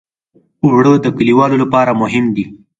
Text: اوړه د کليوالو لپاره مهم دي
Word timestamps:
اوړه 0.63 0.91
د 1.03 1.07
کليوالو 1.17 1.55
لپاره 1.63 1.91
مهم 2.01 2.25
دي 2.35 2.45